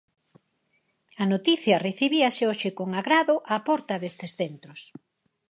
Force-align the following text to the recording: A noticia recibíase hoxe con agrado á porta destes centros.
A 1.23 1.25
noticia 1.33 1.83
recibíase 1.87 2.43
hoxe 2.49 2.69
con 2.77 2.89
agrado 2.99 3.35
á 3.53 3.55
porta 3.67 3.95
destes 4.03 4.31
centros. 4.39 4.79